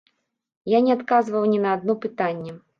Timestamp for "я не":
0.75-0.95